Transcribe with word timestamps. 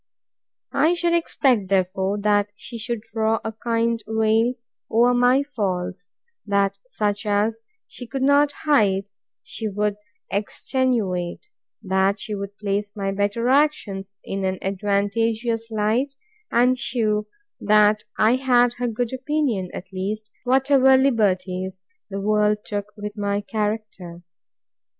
I 0.73 0.95
should 0.95 1.13
expect, 1.13 1.67
therefore, 1.69 2.17
that 2.21 2.51
she 2.55 2.79
should 2.79 3.01
draw 3.01 3.37
a 3.45 3.51
kind 3.51 4.01
veil 4.07 4.55
over 4.89 5.13
my 5.13 5.43
faults; 5.43 6.11
that 6.43 6.79
such 6.87 7.23
as 7.27 7.61
she 7.85 8.07
could 8.07 8.23
not 8.23 8.51
hide, 8.63 9.11
she 9.43 9.67
would 9.67 9.97
extenuate; 10.31 11.49
that 11.83 12.19
she 12.19 12.33
would 12.33 12.57
place 12.57 12.95
my 12.95 13.11
better 13.11 13.47
actions 13.47 14.17
in 14.23 14.43
an 14.43 14.57
advantageous 14.63 15.69
light, 15.69 16.15
and 16.49 16.79
shew 16.79 17.27
that 17.59 18.03
I 18.17 18.37
had 18.37 18.73
her 18.79 18.87
good 18.87 19.13
opinion, 19.13 19.69
at 19.71 19.93
least, 19.93 20.31
whatever 20.45 20.97
liberties 20.97 21.83
the 22.09 22.19
world 22.21 22.65
took 22.65 22.87
with 22.97 23.15
my 23.19 23.39
character. 23.41 24.23